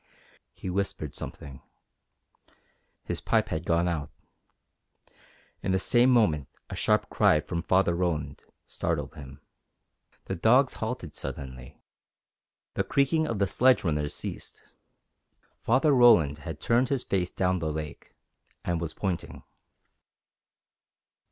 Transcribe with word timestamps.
He 0.55 0.67
whispered 0.67 1.13
something. 1.13 1.61
His 3.03 3.21
pipe 3.21 3.49
had 3.49 3.67
gone 3.67 3.87
out. 3.87 4.09
In 5.61 5.73
the 5.73 5.77
same 5.77 6.09
moment 6.09 6.47
a 6.71 6.75
sharp 6.75 7.07
cry 7.11 7.39
from 7.39 7.61
Father 7.61 7.93
Roland 7.93 8.43
startled 8.65 9.13
him. 9.13 9.41
The 10.25 10.33
dogs 10.35 10.73
halted 10.81 11.15
suddenly. 11.15 11.83
The 12.73 12.83
creaking 12.83 13.27
of 13.27 13.37
the 13.37 13.45
sledge 13.45 13.83
runners 13.83 14.15
ceased. 14.15 14.63
Father 15.61 15.91
Roland 15.93 16.39
had 16.39 16.59
turned 16.59 16.89
his 16.89 17.03
face 17.03 17.31
down 17.31 17.59
the 17.59 17.71
lake, 17.71 18.15
and 18.65 18.81
was 18.81 18.95
pointing. 18.95 19.43